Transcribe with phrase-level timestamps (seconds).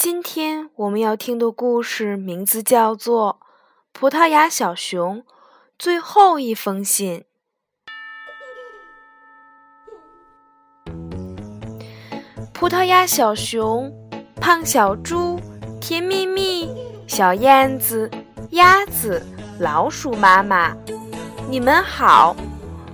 [0.00, 3.40] 今天我们要听的故事名字叫做
[3.92, 5.18] 《葡萄牙小熊》。
[5.76, 7.24] 最后一封信。
[12.54, 13.92] 葡萄牙小熊、
[14.40, 15.40] 胖小猪、
[15.80, 16.72] 甜蜜蜜、
[17.08, 18.08] 小燕子、
[18.50, 19.20] 鸭子、
[19.58, 20.76] 老鼠妈妈，
[21.50, 22.36] 你们好！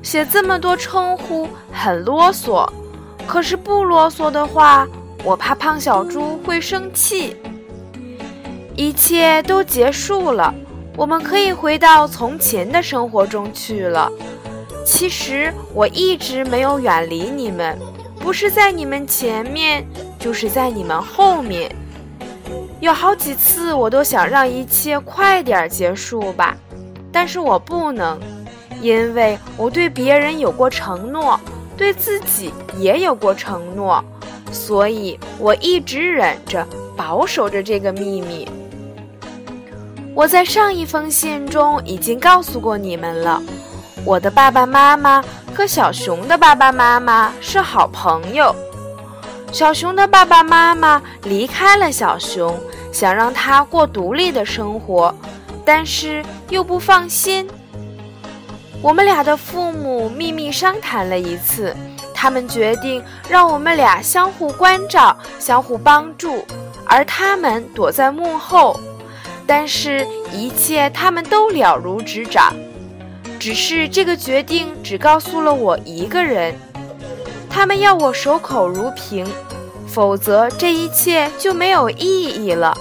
[0.02, 2.66] 写这么多称呼很啰嗦，
[3.27, 4.88] 可是不啰嗦的话，
[5.24, 7.37] 我怕胖小猪会生气。
[8.77, 10.55] 一切都结束了。
[10.96, 14.09] 我们可以回到从前的生活中去了。
[14.87, 17.76] 其实我一直没有远离你们，
[18.21, 19.84] 不是在你们前面，
[20.18, 21.74] 就是在你们后面。
[22.80, 26.54] 有好几次我都想让一切快点结束吧，
[27.10, 28.21] 但是我不能，
[28.80, 31.40] 因为我对别人有过承诺，
[31.77, 34.04] 对自己也有过承诺，
[34.55, 36.66] 所以我一直忍着，
[36.97, 38.49] 保守着这个秘密。
[40.15, 43.43] 我在上一封信中已经告诉过你们了，
[44.05, 48.55] 我的爸爸妈妈和小熊的爸爸妈妈是好朋友。
[49.51, 52.57] 小熊的爸爸妈妈离开了小熊，
[52.93, 55.13] 想让他过独立的生活，
[55.65, 57.49] 但是又不放心。
[58.80, 61.74] 我们俩的父母秘密商谈了一次，
[62.25, 66.43] 他们决定让我们俩相互关照、相互帮助，
[66.87, 68.81] 而他们躲在幕后。
[69.47, 72.55] 但是，一切他们都了如指掌，
[73.39, 76.59] 只是这个决定只告诉了我一个人。
[77.51, 79.27] 他们要我守口如瓶，
[79.87, 82.75] 否则这一切就没有意义了。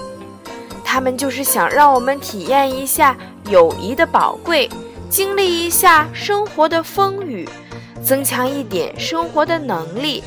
[0.82, 3.14] 他们就是想让我们体验一下
[3.50, 4.70] 友谊的宝贵，
[5.10, 7.46] 经历一下生活的风雨，
[8.04, 10.22] 增强一点生活的能力。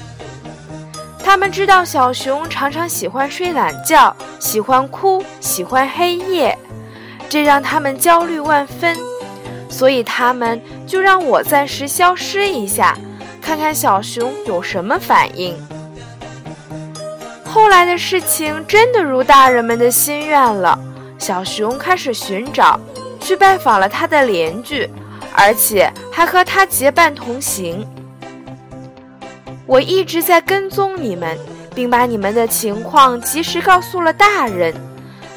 [1.23, 6.57] 他们知道小熊常常喜欢睡懒觉，喜欢哭，喜欢黑夜，
[7.29, 8.97] 这让他们焦虑万分。
[9.69, 12.97] 所以他们就让我暂时消失一下，
[13.41, 15.55] 看看小熊有什么反应。
[17.45, 20.79] 后来的事情真的如大人们的心愿了，
[21.19, 22.79] 小熊开始寻找，
[23.19, 24.89] 去拜访了他的邻居，
[25.37, 27.87] 而且还和他结伴同行。
[29.67, 31.37] 我一直在跟踪你们，
[31.75, 34.73] 并把你们的情况及时告诉了大人，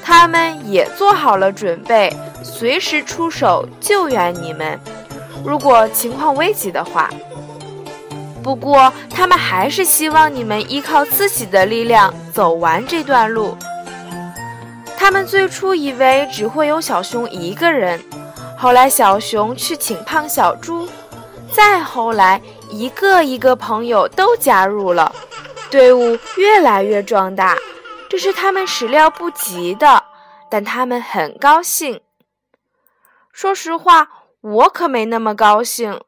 [0.02, 2.10] 他们也做好了准备，
[2.42, 4.80] 随时出手救援你们，
[5.44, 7.10] 如果情况危急的话。
[8.42, 13.54] 不过，他们还是希望你们依靠自己的力量走完这段路。
[14.96, 18.00] 他们最初以为只会有小熊一个人，
[18.60, 20.86] 后来小熊去请胖小猪，
[21.50, 22.40] 再后来。
[22.68, 25.12] 一个一个朋友都加入了，
[25.72, 27.58] 队伍越来越壮大，
[28.08, 30.04] 这是他们始料不及的，
[30.48, 32.00] 但他们很高兴。
[33.32, 34.08] 说实话，
[34.40, 36.00] 我可没那么高兴。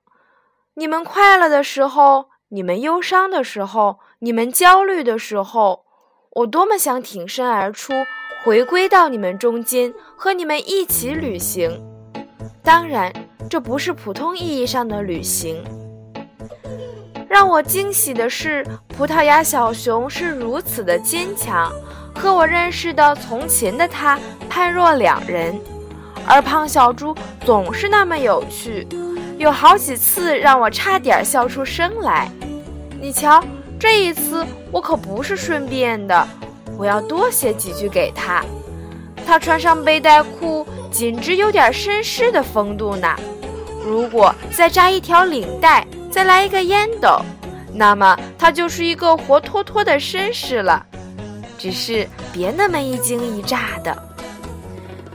[0.75, 5.85] 你们快乐的时候，你们忧伤的时候，你们焦虑的时候，
[6.35, 7.93] 我多么想挺身而出，
[8.45, 11.92] 回归到你们中间，和你们一起旅行。
[12.63, 13.13] 当然，
[13.51, 15.63] 这不是普通意义上的旅行。
[17.29, 21.73] 让我惊喜的是，葡萄牙小熊是如此的坚强，
[22.15, 24.19] 和我认识的从前的他
[24.49, 25.59] 判若两人。
[26.25, 27.13] 而胖小猪
[27.45, 28.87] 总是那么有趣，
[29.39, 32.31] 有好几次让我差点笑出声来。
[33.01, 33.43] 你瞧，
[33.77, 36.29] 这一次我可不是顺便的，
[36.79, 38.45] 我要多写几句给他。
[39.27, 43.09] 他穿上背带裤，简直有点绅士的风度呢。
[43.85, 45.85] 如果再扎一条领带。
[46.13, 47.23] 再来一个烟斗，
[47.73, 50.85] 那么他就是一个活脱脱的绅士了。
[51.57, 53.97] 只是别那么一惊一乍的。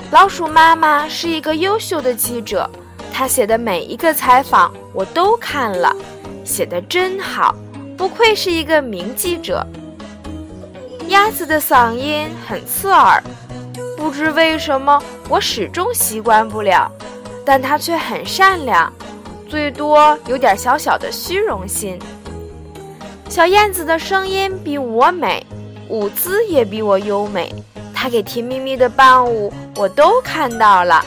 [0.10, 2.68] 老鼠妈妈是一个优秀的记者，
[3.14, 5.96] 她写的每一个采访我都看了，
[6.44, 7.56] 写的真好，
[7.96, 9.64] 不愧是一个名记者。
[11.10, 13.22] 鸭子的嗓音很刺耳，
[14.08, 16.90] 不知为什么我始终习惯不了，
[17.44, 18.92] 但它却很善良。
[19.50, 22.00] 最多有点小小的虚荣心。
[23.28, 25.46] 小燕子的声音比我美，
[25.90, 27.54] 舞姿也比我优美，
[27.94, 31.04] 她给甜蜜蜜的伴舞，我都看到了，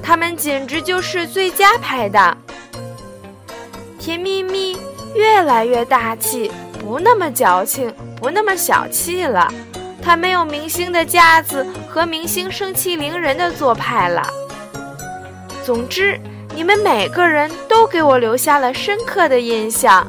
[0.00, 2.38] 他们简直就是最佳拍档。
[3.98, 4.78] 甜蜜蜜
[5.16, 9.52] 越来越大气，不那么矫情，不那么小气了。
[10.04, 14.22] 他没有明星的架子和明星盛气凌人的做派了。
[15.64, 16.20] 总之，
[16.54, 20.06] 你们每个人都给我留下了深刻的印象，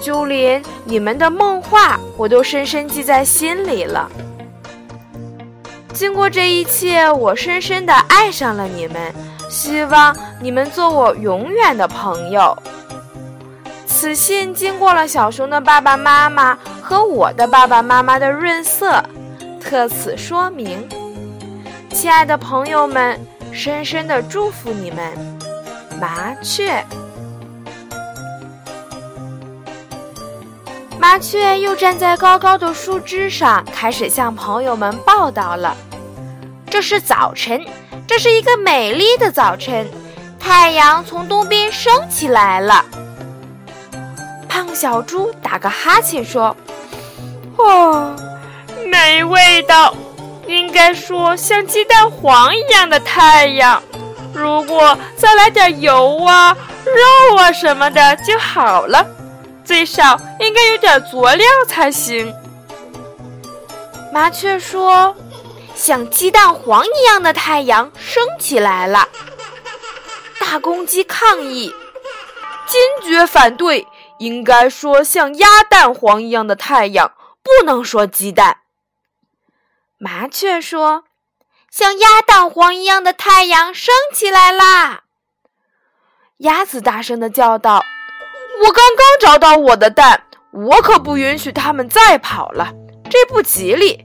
[0.00, 4.08] 就连你们的梦话，我都深深记在心里了。
[5.92, 9.12] 经过这一切，我深深的爱上了你们，
[9.50, 12.56] 希望你们做我永远的朋友。
[13.84, 16.56] 此信经过了小熊的爸爸妈妈
[16.88, 19.04] 和我的爸爸妈妈的润色，
[19.60, 20.88] 特此说明。
[21.90, 23.20] 亲爱的朋友们，
[23.52, 25.38] 深深的祝福你们。
[26.00, 26.82] 麻雀，
[30.98, 35.76] 麻雀又站在高高的树枝上，开始向朋友们报道了。
[36.70, 37.62] 这是早晨，
[38.06, 39.86] 这是一个美丽的早晨，
[40.40, 42.82] 太阳从东边升起来了。
[44.48, 46.56] 胖小猪打个哈欠说
[47.58, 48.14] ：“哦，
[48.86, 49.94] 没味道，
[50.46, 53.82] 应该说像鸡蛋黄一样的太阳。
[54.32, 59.04] 如果再来点油啊、肉啊什么的就好了，
[59.64, 62.32] 最少应该有点佐料才行。”
[64.12, 65.14] 麻雀说。
[65.74, 69.06] 像鸡蛋黄一样的太阳升起来了，
[70.40, 71.72] 大公鸡抗议，
[72.66, 73.86] 坚决反对。
[74.18, 77.12] 应该说像鸭蛋黄一样的太阳，
[77.58, 78.58] 不能说鸡蛋。
[79.96, 81.04] 麻雀说
[81.70, 85.04] ：“像鸭蛋黄一样的太阳升起来啦！”
[86.38, 87.84] 鸭子大声的叫道
[88.62, 92.72] ：“我刚刚找到我的蛋，我可不允许它们再跑了，
[93.10, 94.04] 这不吉利。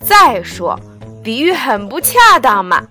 [0.00, 0.78] 再说。”
[1.24, 2.86] 比喻很不恰当嘛，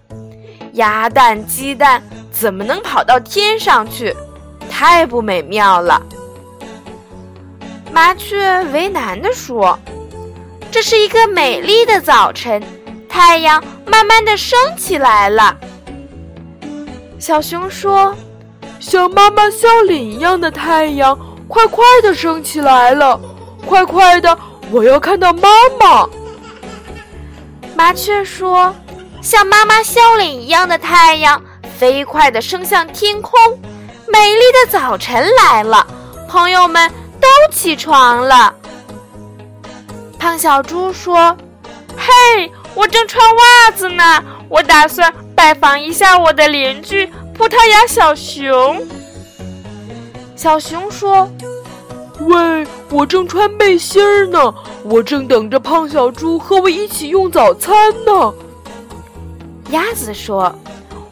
[0.74, 2.02] 鸭蛋、鸡蛋
[2.32, 4.12] 怎么能跑到天上去？
[4.72, 6.02] 太不美妙了。
[7.94, 9.78] 麻雀为难地说
[10.72, 12.60] ：“这是一个美丽的早晨，
[13.08, 15.56] 太阳慢慢的升起来了。”
[17.20, 18.16] 小熊说
[18.82, 21.16] ：“像妈妈笑脸一样的太阳，
[21.48, 23.20] 快快的升起来了，
[23.64, 24.36] 快快的，
[24.72, 25.48] 我要看到妈
[25.80, 26.10] 妈。”
[27.78, 28.74] 麻雀说
[29.22, 31.40] ：“像妈妈笑脸一样的太阳，
[31.78, 33.40] 飞快地升向天空。
[34.08, 35.86] 美丽的早晨来了，
[36.28, 36.92] 朋友们
[37.24, 38.54] 都起床了。”
[40.20, 41.36] 胖小猪说
[41.98, 48.86] ：“嘿，我正穿袜子呢，我打算拜访一下我的邻居葡萄牙小熊。”
[50.36, 51.30] 小熊说。
[52.20, 54.54] 喂，我正穿背心儿呢，
[54.84, 57.76] 我正等着胖小猪和我一起用早餐
[58.06, 58.34] 呢。
[59.72, 60.54] 鸭子说：“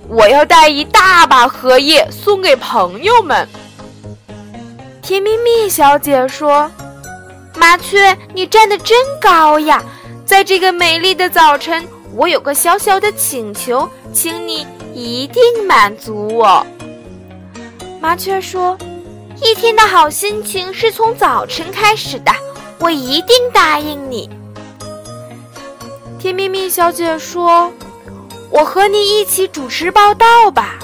[0.07, 3.49] 我要带一大把荷叶送给朋友们。”
[5.01, 6.69] 甜蜜蜜小姐说
[7.57, 9.83] ：“麻雀，你站得真高呀！
[10.25, 16.65] 在这个美丽的早晨，我有个小小的请求，请你一定满足我。”
[17.99, 18.77] 麻雀说。
[19.43, 22.31] 一天的好心情是从早晨开始的，
[22.77, 24.29] 我一定答应你。
[26.19, 27.73] 甜蜜蜜小姐说
[28.51, 30.77] ：“我和你一起主持报道吧。”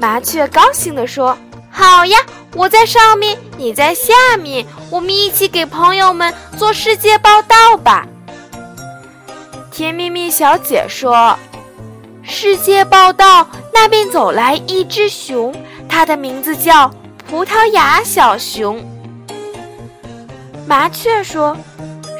[0.00, 1.36] 麻雀高兴地说
[1.70, 2.16] ：“好呀，
[2.54, 8.06] 我在上面，你在下面，我们一起给朋友们做世界报道吧。”
[9.70, 11.38] 甜蜜蜜小姐说
[12.22, 15.54] ：“世界报道那边走来一只熊，
[15.88, 16.90] 它的名字叫……”
[17.32, 18.84] 葡萄牙小熊，
[20.66, 21.56] 麻雀说：“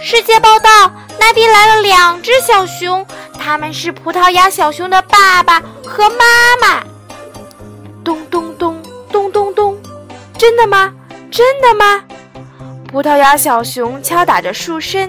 [0.02, 3.06] 世界报道，那边来了两只小熊，
[3.38, 6.82] 他们是葡萄牙小熊的爸爸和妈妈。”
[8.02, 8.71] 咚咚咚咚咚咚，
[10.42, 10.92] 真的吗？
[11.30, 12.02] 真的吗？
[12.88, 15.08] 葡萄牙小熊敲打着树身，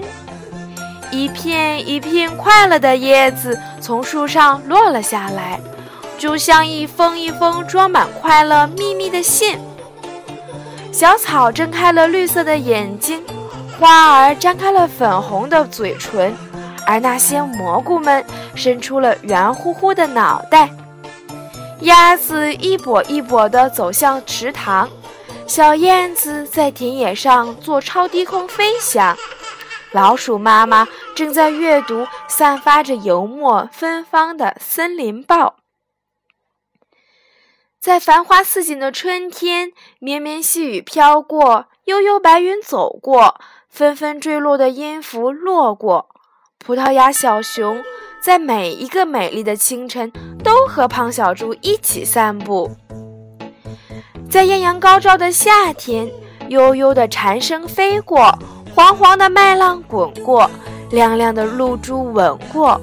[1.10, 5.58] 一片一片快乐的叶子从树上落了下来，
[6.16, 9.58] 就像一封一封装满快乐秘密的信。
[10.92, 13.20] 小草睁开了绿色的眼睛，
[13.76, 16.32] 花儿张开了粉红的嘴唇，
[16.86, 18.24] 而那些蘑菇们
[18.54, 20.70] 伸出了圆乎乎的脑袋。
[21.80, 24.88] 鸭子一跛一跛地走向池塘，
[25.46, 29.16] 小燕子在田野上做超低空飞翔，
[29.92, 35.46] 老鼠妈妈正在阅读散发着油墨芬芳的《森林报》。
[37.78, 46.08] 在繁花似锦的春天，绵绵细雨飘过，悠悠白云走过，纷纷坠落的音符落过，
[46.58, 47.84] 葡萄牙小熊
[48.20, 50.10] 在每一个美丽的清晨
[50.42, 52.74] 都和胖小猪一起散步。
[54.34, 56.10] 在艳阳高照的夏天，
[56.48, 58.36] 悠悠的蝉声飞过，
[58.74, 60.50] 黄黄的麦浪滚过，
[60.90, 62.80] 亮亮的露珠吻过。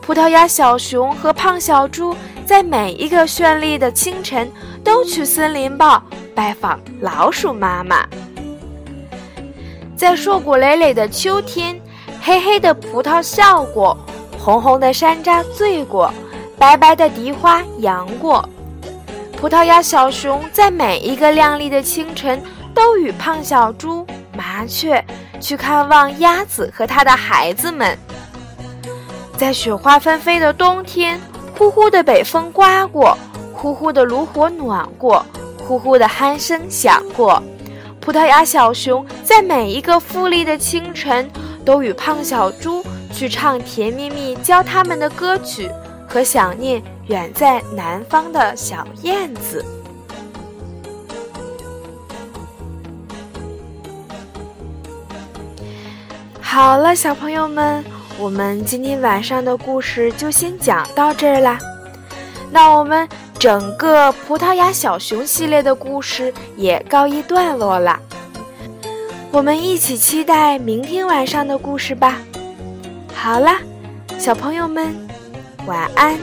[0.00, 4.50] 葡萄牙小熊和胖小猪在每一个绚丽的清晨
[4.82, 6.02] 都去森林报
[6.34, 8.08] 拜访老鼠妈妈。
[9.94, 11.78] 在硕果累累的秋天，
[12.22, 13.94] 黑黑的葡萄笑过，
[14.38, 16.10] 红红的山楂醉过，
[16.56, 18.42] 白白的荻花扬过。
[19.44, 25.04] 葡萄牙小熊在每一个亮丽的清晨都与胖小猪、麻雀
[25.38, 27.94] 去看望鸭子和它的孩子们。
[29.36, 31.20] 在雪花纷飞的冬天，
[31.58, 33.18] 呼呼的北风刮过，
[33.52, 35.22] 呼呼的炉火暖过，
[35.68, 37.42] 呼呼的鼾声响过。
[38.00, 41.30] 葡萄牙小熊在每一个富丽的清晨，
[41.66, 42.82] 都与胖小猪
[43.12, 45.70] 去唱甜蜜蜜教他们的歌曲，
[46.08, 49.64] 和想念远在南方的小燕子。
[56.40, 57.84] 好了，小朋友们。
[58.16, 61.58] 我们今天晚上的故事就先讲到这儿啦。
[62.48, 63.08] 那我们
[63.40, 67.98] 整个葡萄牙小熊系列的故事也告一段落了。
[69.32, 72.20] 我们一起期待明天晚上的故事吧。
[73.12, 73.58] 好啦，
[74.16, 74.94] 小朋友们，
[75.66, 76.16] 晚安。